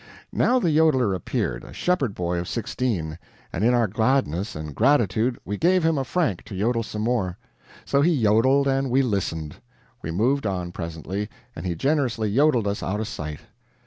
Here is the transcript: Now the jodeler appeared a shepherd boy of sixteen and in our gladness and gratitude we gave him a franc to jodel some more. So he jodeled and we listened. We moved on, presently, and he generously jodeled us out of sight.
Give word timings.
Now 0.33 0.57
the 0.57 0.75
jodeler 0.75 1.13
appeared 1.13 1.63
a 1.63 1.73
shepherd 1.73 2.15
boy 2.15 2.39
of 2.39 2.47
sixteen 2.47 3.19
and 3.53 3.63
in 3.63 3.75
our 3.75 3.85
gladness 3.87 4.55
and 4.55 4.73
gratitude 4.73 5.37
we 5.45 5.57
gave 5.59 5.83
him 5.85 5.99
a 5.99 6.03
franc 6.03 6.41
to 6.45 6.57
jodel 6.57 6.81
some 6.81 7.03
more. 7.03 7.37
So 7.85 8.01
he 8.01 8.19
jodeled 8.23 8.65
and 8.67 8.89
we 8.89 9.03
listened. 9.03 9.57
We 10.01 10.09
moved 10.09 10.47
on, 10.47 10.71
presently, 10.71 11.29
and 11.55 11.67
he 11.67 11.75
generously 11.75 12.33
jodeled 12.33 12.65
us 12.67 12.81
out 12.81 12.99
of 12.99 13.07
sight. 13.07 13.41